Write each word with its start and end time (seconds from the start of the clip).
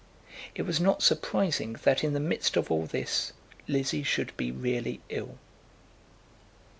It 0.55 0.63
was 0.63 0.81
not 0.81 1.03
surprising 1.03 1.73
that 1.83 2.03
in 2.03 2.13
the 2.13 2.19
midst 2.19 2.57
of 2.57 2.71
all 2.71 2.87
this 2.87 3.33
Lizzie 3.67 4.01
should 4.01 4.35
be 4.35 4.51
really 4.51 4.99
ill. 5.09 5.37